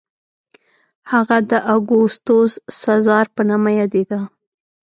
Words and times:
هغه 1.11 1.37
د 1.49 1.51
اګوستوس 1.75 2.51
سزار 2.81 3.25
په 3.35 3.41
نامه 3.49 3.71
یادېده. 3.79 4.19